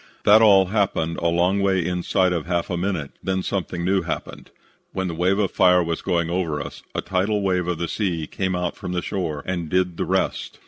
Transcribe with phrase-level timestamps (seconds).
[0.23, 4.49] "That all happened a long way inside of half a minute; then something new happened.
[4.93, 8.25] When the wave of fire was going over us, a tidal wave of the sea
[8.25, 10.59] came out from the shore and did the rest.